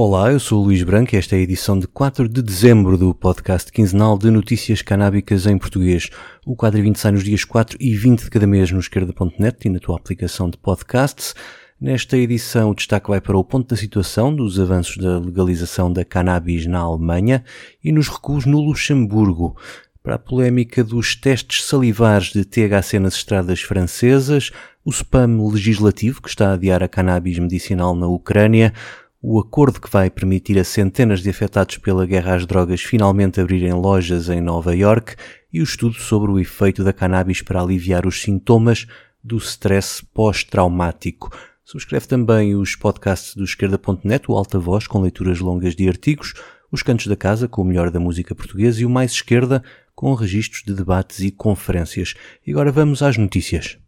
[0.00, 2.96] Olá, eu sou o Luís Branco e esta é a edição de 4 de dezembro
[2.96, 6.08] do podcast quinzenal de notícias canábicas em português.
[6.46, 9.68] O quadro 20 sai nos dias 4 e 20 de cada mês no esquerda.net e
[9.68, 11.34] na tua aplicação de podcasts.
[11.80, 16.04] Nesta edição, o destaque vai para o ponto da situação dos avanços da legalização da
[16.04, 17.42] cannabis na Alemanha
[17.82, 19.56] e nos recuos no Luxemburgo
[20.00, 24.52] para a polémica dos testes salivares de THC nas estradas francesas,
[24.84, 28.72] o spam legislativo que está a adiar a cannabis medicinal na Ucrânia,
[29.20, 33.72] o acordo que vai permitir a centenas de afetados pela guerra às drogas finalmente abrirem
[33.72, 35.16] lojas em Nova York
[35.52, 38.86] e o estudo sobre o efeito da cannabis para aliviar os sintomas
[39.22, 41.30] do stress pós-traumático.
[41.64, 46.34] Subscreve também os podcasts do esquerda.net, o Alta Voz, com leituras longas de artigos,
[46.70, 49.62] os Cantos da Casa, com o melhor da música portuguesa, e o Mais Esquerda,
[49.94, 52.14] com registros de debates e conferências.
[52.46, 53.78] E agora vamos às notícias.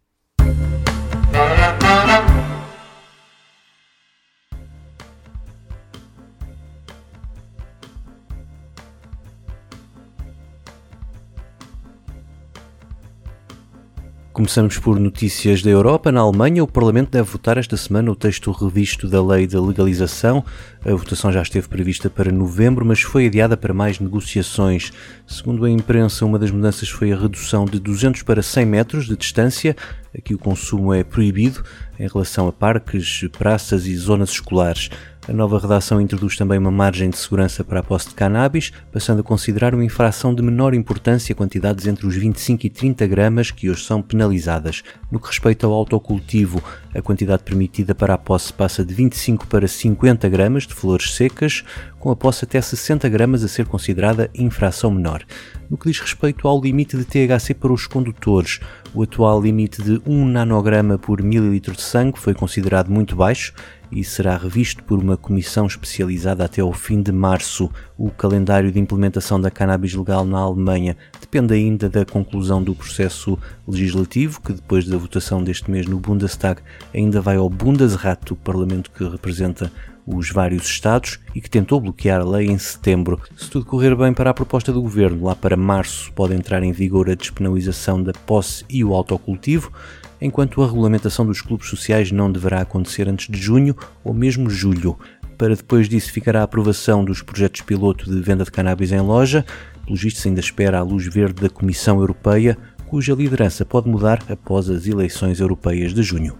[14.33, 16.09] Começamos por notícias da Europa.
[16.09, 20.41] Na Alemanha, o Parlamento deve votar esta semana o texto revisto da lei da legalização.
[20.85, 24.93] A votação já esteve prevista para novembro, mas foi adiada para mais negociações.
[25.27, 29.17] Segundo a imprensa, uma das mudanças foi a redução de 200 para 100 metros de
[29.17, 29.75] distância.
[30.17, 31.61] Aqui o consumo é proibido
[31.99, 34.89] em relação a parques, praças e zonas escolares.
[35.27, 39.19] A nova redação introduz também uma margem de segurança para a posse de cannabis, passando
[39.19, 43.69] a considerar uma infração de menor importância quantidades entre os 25 e 30 gramas que
[43.69, 44.81] hoje são penalizadas.
[45.11, 46.61] No que respeita ao autocultivo,
[46.93, 51.63] a quantidade permitida para a posse passa de 25 para 50 gramas de flores secas,
[51.99, 55.23] com a posse até 60 gramas a ser considerada infração menor.
[55.69, 58.59] No que diz respeito ao limite de THC para os condutores,
[58.93, 63.53] o atual limite de 1 nanograma por mililitro de sangue foi considerado muito baixo
[63.91, 67.69] e será revisto por uma comissão especializada até ao fim de março.
[67.97, 73.37] O calendário de implementação da cannabis legal na Alemanha depende ainda da conclusão do processo
[73.67, 76.61] legislativo, que depois da votação deste mês no Bundestag
[76.93, 79.71] ainda vai ao Bundesrat, o parlamento que representa
[80.05, 83.19] os vários Estados e que tentou bloquear a lei em setembro.
[83.37, 86.71] Se tudo correr bem para a proposta do governo, lá para março pode entrar em
[86.71, 89.71] vigor a despenalização da posse e o autocultivo,
[90.19, 94.97] enquanto a regulamentação dos clubes sociais não deverá acontecer antes de junho ou mesmo julho.
[95.37, 99.45] Para depois disso ficará a aprovação dos projetos piloto de venda de cannabis em loja,
[99.85, 104.69] pelos vistos ainda espera a luz verde da Comissão Europeia, cuja liderança pode mudar após
[104.69, 106.37] as eleições europeias de junho.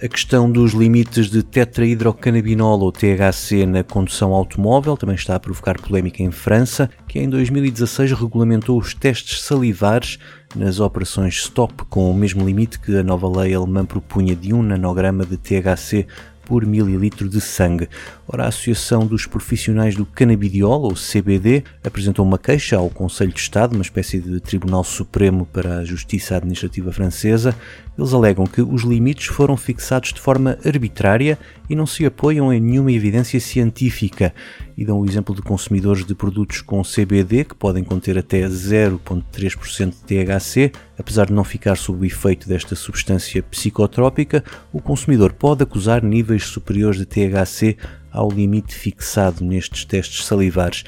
[0.00, 5.76] A questão dos limites de tetrahidrocannabinol ou THC na condução automóvel também está a provocar
[5.80, 10.20] polémica em França, que em 2016 regulamentou os testes salivares
[10.54, 14.62] nas operações stop com o mesmo limite que a nova lei alemã propunha de 1
[14.62, 16.06] nanograma de THC
[16.48, 17.88] por mililitro de sangue.
[18.26, 23.38] Ora, a Associação dos Profissionais do Canabidiol, ou CBD, apresentou uma queixa ao Conselho de
[23.38, 27.54] Estado, uma espécie de Tribunal Supremo para a Justiça Administrativa Francesa.
[27.98, 31.38] Eles alegam que os limites foram fixados de forma arbitrária
[31.68, 34.32] e não se apoiam em nenhuma evidência científica
[34.78, 39.90] e dão o exemplo de consumidores de produtos com CBD que podem conter até 0,3%
[39.90, 40.70] de THC.
[40.96, 46.44] Apesar de não ficar sob o efeito desta substância psicotrópica, o consumidor pode acusar níveis
[46.44, 47.76] superiores de THC
[48.12, 50.84] ao limite fixado nestes testes salivares.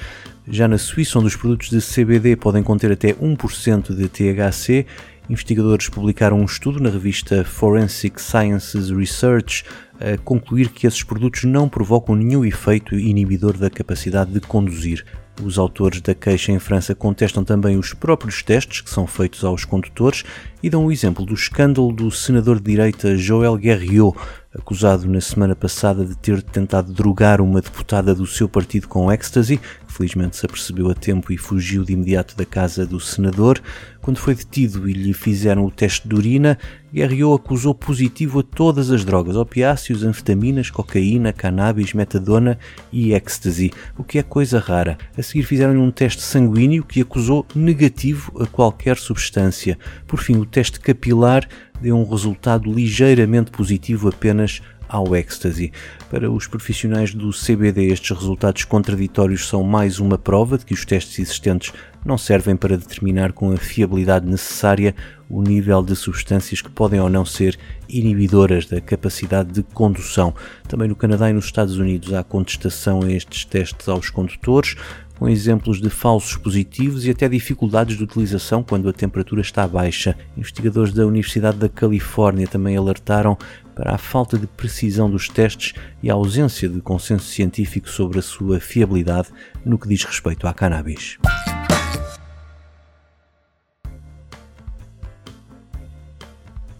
[0.46, 4.86] Já na Suíça, onde os produtos de CBD podem conter até 1% de THC,
[5.30, 9.64] investigadores publicaram um estudo na revista Forensic Sciences Research
[10.00, 15.06] a concluir que esses produtos não provocam nenhum efeito inibidor da capacidade de conduzir.
[15.40, 19.64] Os autores da queixa em França contestam também os próprios testes que são feitos aos
[19.64, 20.24] condutores
[20.62, 24.16] e dão o exemplo do escândalo do senador de direita Joël Guerriot,
[24.52, 29.58] acusado na semana passada de ter tentado drogar uma deputada do seu partido com ecstasy,
[29.58, 33.62] que felizmente se apercebeu a tempo e fugiu de imediato da casa do senador.
[34.00, 36.58] Quando foi detido e lhe fizeram o teste de urina,
[36.92, 42.58] Guerriot acusou positivo a todas as drogas, opiáceos, anfetaminas, cocaína, cannabis, metadona
[42.90, 44.98] e ecstasy, o que é coisa rara.
[45.16, 49.78] A seguir fizeram-lhe um teste sanguíneo que acusou negativo a qualquer substância.
[50.08, 51.48] Por fim, o teste capilar
[51.80, 54.60] deu um resultado ligeiramente positivo apenas
[54.90, 55.72] ao ecstasy.
[56.10, 60.84] Para os profissionais do CBD, estes resultados contraditórios são mais uma prova de que os
[60.84, 61.72] testes existentes
[62.04, 64.94] não servem para determinar com a fiabilidade necessária
[65.28, 67.56] o nível de substâncias que podem ou não ser
[67.88, 70.34] inibidoras da capacidade de condução.
[70.66, 74.74] Também no Canadá e nos Estados Unidos há contestação a estes testes aos condutores.
[75.20, 80.16] Com exemplos de falsos positivos e até dificuldades de utilização quando a temperatura está baixa.
[80.34, 83.36] Investigadores da Universidade da Califórnia também alertaram
[83.76, 88.22] para a falta de precisão dos testes e a ausência de consenso científico sobre a
[88.22, 89.28] sua fiabilidade
[89.62, 91.18] no que diz respeito à cannabis.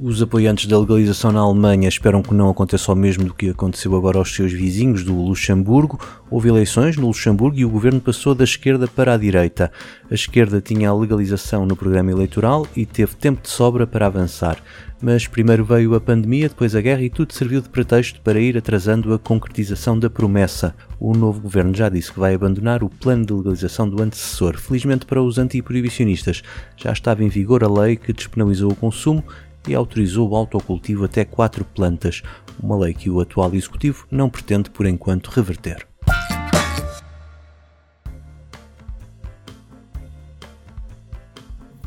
[0.02, 3.94] Os apoiantes da legalização na Alemanha esperam que não aconteça o mesmo do que aconteceu
[3.94, 6.00] agora aos seus vizinhos do Luxemburgo.
[6.30, 9.70] Houve eleições no Luxemburgo e o governo passou da esquerda para a direita.
[10.10, 14.56] A esquerda tinha a legalização no programa eleitoral e teve tempo de sobra para avançar.
[15.02, 18.56] Mas primeiro veio a pandemia, depois a guerra e tudo serviu de pretexto para ir
[18.56, 20.74] atrasando a concretização da promessa.
[20.98, 24.56] O novo governo já disse que vai abandonar o plano de legalização do antecessor.
[24.56, 26.42] Felizmente para os antiproibicionistas,
[26.74, 29.22] já estava em vigor a lei que despenalizou o consumo
[29.66, 32.22] e autorizou o autocultivo até quatro plantas,
[32.62, 35.86] uma lei que o atual executivo não pretende por enquanto reverter.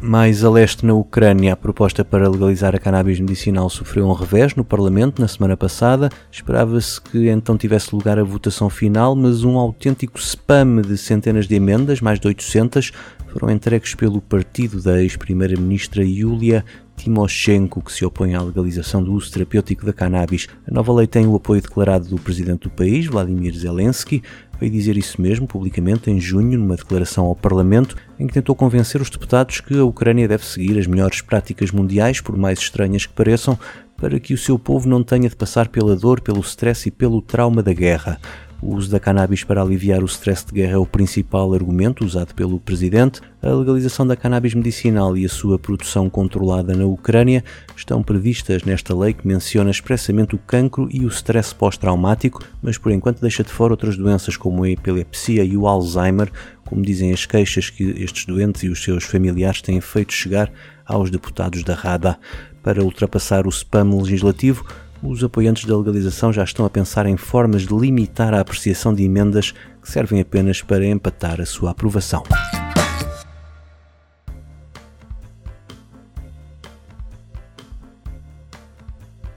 [0.05, 4.53] Mais a leste, na Ucrânia, a proposta para legalizar a cannabis medicinal sofreu um revés
[4.53, 6.09] no Parlamento na semana passada.
[6.29, 11.55] Esperava-se que então tivesse lugar a votação final, mas um autêntico spam de centenas de
[11.55, 12.91] emendas, mais de 800,
[13.27, 16.65] foram entregues pelo partido da ex-primeira-ministra Yulia
[16.95, 20.47] Timoshenko, que se opõe à legalização do uso terapêutico da cannabis.
[20.67, 24.23] A nova lei tem o apoio declarado do presidente do país, Vladimir Zelensky,
[24.59, 29.01] veio dizer isso mesmo publicamente em junho, numa declaração ao Parlamento, em que tentou convencer
[29.01, 33.13] os deputados que a Ucrânia deve seguir as melhores práticas mundiais, por mais estranhas que
[33.13, 33.59] pareçam,
[33.97, 37.21] para que o seu povo não tenha de passar pela dor, pelo stress e pelo
[37.21, 38.19] trauma da guerra.
[38.65, 42.33] O uso da cannabis para aliviar o stress de guerra é o principal argumento usado
[42.33, 43.19] pelo presidente.
[43.41, 47.43] A legalização da cannabis medicinal e a sua produção controlada na Ucrânia
[47.75, 52.93] estão previstas nesta lei que menciona expressamente o cancro e o stress pós-traumático, mas por
[52.93, 56.31] enquanto deixa de fora outras doenças como a epilepsia e o Alzheimer,
[56.63, 60.49] como dizem as queixas que estes doentes e os seus familiares têm feito chegar
[60.85, 62.17] aos deputados da RADA.
[62.63, 64.65] Para ultrapassar o spam legislativo,
[65.03, 69.03] os apoiantes da legalização já estão a pensar em formas de limitar a apreciação de
[69.03, 69.51] emendas
[69.81, 72.23] que servem apenas para empatar a sua aprovação.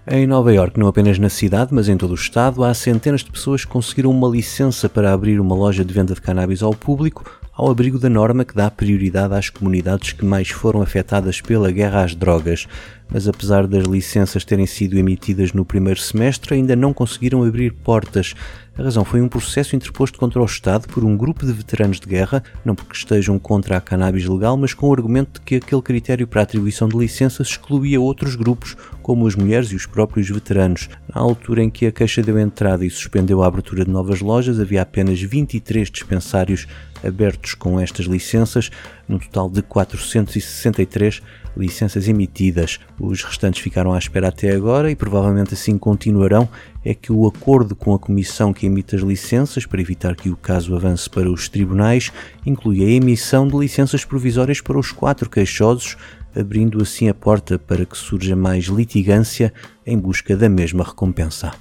[0.09, 3.33] Em Nova York, não apenas na cidade, mas em todo o estado, há centenas de
[3.33, 7.29] pessoas que conseguiram uma licença para abrir uma loja de venda de cannabis ao público,
[7.57, 12.05] ao abrigo da norma que dá prioridade às comunidades que mais foram afetadas pela guerra
[12.05, 12.69] às drogas.
[13.09, 18.35] Mas apesar das licenças terem sido emitidas no primeiro semestre, ainda não conseguiram abrir portas.
[18.77, 22.07] A razão foi um processo interposto contra o Estado por um grupo de veteranos de
[22.07, 25.81] guerra, não porque estejam contra a cannabis legal, mas com o argumento de que aquele
[25.81, 30.29] critério para a atribuição de licenças excluía outros grupos, como as mulheres e os próprios
[30.29, 30.91] veteranos.
[31.15, 34.61] Na altura em que a queixa deu entrada e suspendeu a abertura de novas lojas,
[34.61, 36.67] havia apenas 23 dispensários
[37.07, 38.71] abertos com estas licenças,
[39.09, 41.23] num total de 463
[41.57, 42.79] licenças emitidas.
[43.01, 46.49] Os restantes ficaram à espera até agora e provavelmente assim continuarão.
[46.85, 50.37] É que o acordo com a comissão que emite as licenças, para evitar que o
[50.37, 52.13] caso avance para os tribunais,
[52.45, 55.97] inclui a emissão de licenças provisórias para os quatro queixosos,
[56.35, 59.53] abrindo assim a porta para que surja mais litigância
[59.85, 61.53] em busca da mesma recompensa.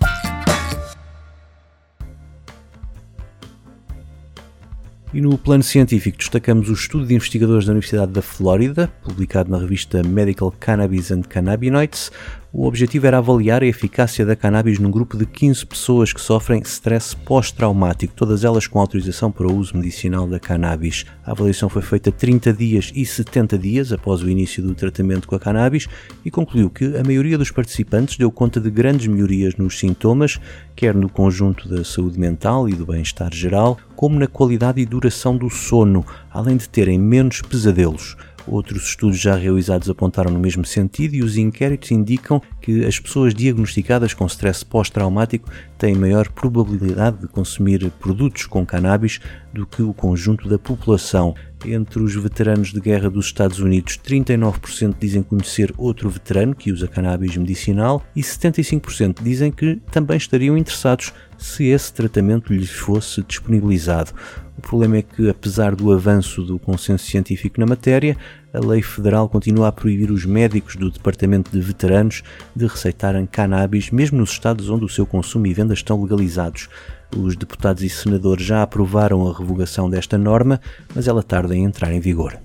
[5.15, 9.57] E no plano científico destacamos o estudo de investigadores da Universidade da Flórida, publicado na
[9.57, 12.11] revista Medical Cannabis and Cannabinoids,
[12.57, 16.61] o objetivo era avaliar a eficácia da cannabis num grupo de 15 pessoas que sofrem
[16.61, 21.05] stress pós-traumático, todas elas com autorização para o uso medicinal da cannabis.
[21.25, 25.35] A avaliação foi feita 30 dias e 70 dias após o início do tratamento com
[25.35, 25.89] a cannabis
[26.23, 30.39] e concluiu que a maioria dos participantes deu conta de grandes melhorias nos sintomas,
[30.77, 35.35] quer no conjunto da saúde mental e do bem-estar geral, como na qualidade e duração
[35.35, 38.15] do sono, além de terem menos pesadelos.
[38.47, 43.33] Outros estudos já realizados apontaram no mesmo sentido e os inquéritos indicam que as pessoas
[43.33, 49.19] diagnosticadas com stress pós-traumático têm maior probabilidade de consumir produtos com cannabis
[49.53, 51.33] do que o conjunto da população.
[51.63, 56.87] Entre os veteranos de guerra dos Estados Unidos, 39% dizem conhecer outro veterano que usa
[56.87, 64.11] cannabis medicinal e 75% dizem que também estariam interessados se esse tratamento lhes fosse disponibilizado.
[64.57, 68.15] O problema é que, apesar do avanço do consenso científico na matéria,
[68.53, 72.23] a lei federal continua a proibir os médicos do Departamento de Veteranos
[72.55, 76.69] de receitarem cannabis, mesmo nos estados onde o seu consumo e venda estão legalizados.
[77.15, 80.61] Os deputados e senadores já aprovaram a revogação desta norma,
[80.93, 82.39] mas ela tarda em entrar em vigor.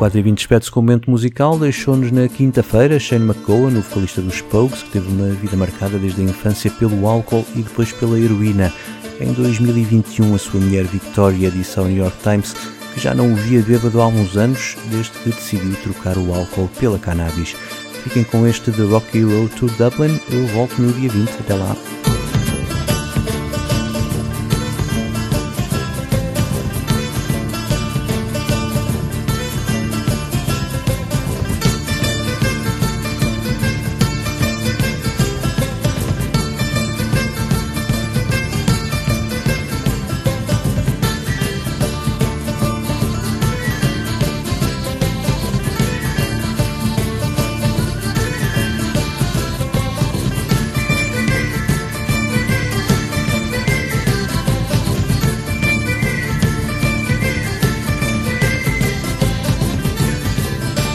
[0.00, 4.82] 4h20 despede-se com o momento musical, deixou-nos na quinta-feira Shane McGowan, o vocalista dos Pogues,
[4.82, 8.72] que teve uma vida marcada desde a infância pelo álcool e depois pela heroína.
[9.20, 12.56] Em 2021, a sua mulher Victoria disse ao New York Times
[12.94, 16.68] que já não o via bêbado há uns anos, desde que decidiu trocar o álcool
[16.78, 17.56] pela cannabis.
[18.02, 21.76] Fiquem com este The Rocky Road to Dublin, eu volto no dia 20, até lá.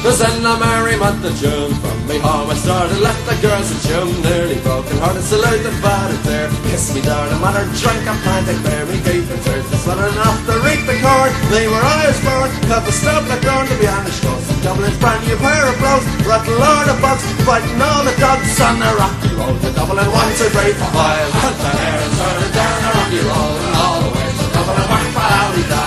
[0.05, 3.73] Cause in the merry month of June From me home I started, left the girls
[3.73, 8.13] in June Nearly broken hearted, saluted father there Kissed me down and mother drank a
[8.21, 11.65] pint of beer Me gave and tears, the sun enough to reap the corn They
[11.65, 15.25] were Irish born, cut the stuff like grown to be on the coast Dublin's brand
[15.25, 19.33] new pair of blows Rattle Lord of bugs, fighting all the dogs on the rocky
[19.33, 22.91] road To Dublin once a great while Hunt the hair and turn it down the
[22.93, 24.29] rocky road And all the way.
[24.37, 25.84] To Dublin, whack, whack, whack,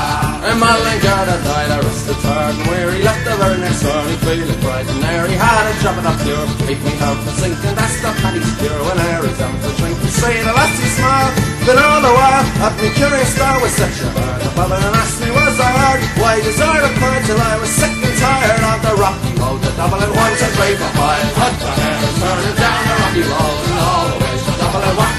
[0.49, 4.61] and Madeline Garda died arrested third And where he left the very next door feeling
[4.65, 7.53] bright and there he had a job and a cure keep me out to sink
[7.69, 10.01] and that's the penny's cure When air is down for drink.
[10.01, 11.37] You see the lassie smile
[11.69, 14.41] But all the while I've been curious star was such a bird.
[14.41, 17.69] A bubble and asked me was I hard Why desire a purr till I was
[17.69, 21.29] sick and tired Of the rocky road The double and one to three for five
[21.45, 24.97] Hot the hair turning down the rocky road And all the way to double and
[24.97, 25.18] one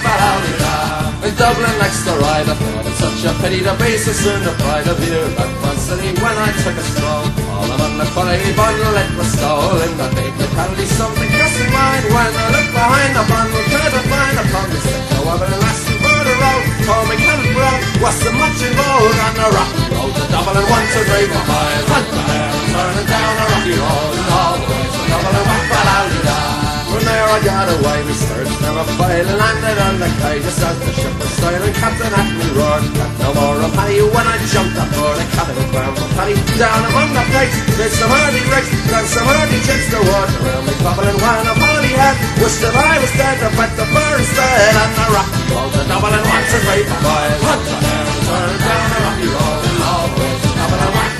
[1.39, 4.91] Dublin next to ride, I thought it such a pity to be so soon deprived
[4.91, 5.23] of you.
[5.63, 9.87] One city when I took a stroll All on the funny bundle it was stolen.
[10.03, 13.63] I think there can be something crossing mind When I look behind the bundle.
[13.71, 18.35] Couldn't find a promise that no other lassie further road Told me Kenneth Brown wasn't
[18.35, 19.15] much involved?
[19.23, 23.07] On the rocky road to Dublin once a brave a mile Hunt the hair, turning
[23.07, 24.11] down a rocky road.
[24.11, 26.58] And all the way to Dublin, whack, whack,
[26.99, 30.59] from there I got away, we searched, never failed, and landed on the quay just
[30.59, 31.73] as the ship was sailing.
[31.79, 35.95] Captain Atman roared, got no more of Paddy when I jumped aboard a cabin ground
[35.95, 36.35] for Paddy.
[36.59, 40.63] Down among the plates, there's some hardy wrecks, and some hardy chicks to watch around
[40.67, 44.13] me, bubbling when a Paddy had wished that I was dead, I bet the fur
[44.19, 47.25] instead, and the rocky road to Dublin once a great boy.
[47.47, 50.91] Hunt the hair and turn down the rocky road, and all the way to Dublin,
[50.99, 51.13] whack,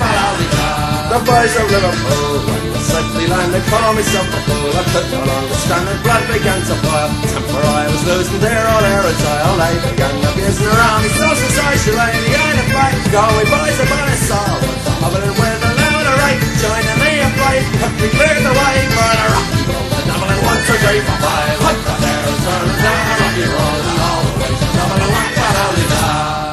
[1.10, 3.50] the boys of Liverpool unsightly line.
[3.52, 5.98] They call myself a fool, I could no longer stand it.
[6.02, 7.10] Blood began to boil,
[7.50, 9.58] For I was losing there all erythritol.
[9.62, 12.98] I began abusing her army, social socialite, the end of fight.
[13.14, 14.16] Go away boys, I'm on a
[15.00, 16.34] hobbling with a loud array.
[16.58, 17.64] Join me in flight.
[17.78, 19.88] help me clear the way for the rocky road.
[19.94, 21.58] The Dublin one, two, three, four, five.
[21.62, 24.52] Hut, there is turning down the rocky road and all the way.
[24.74, 26.49] Doubling one, but only down.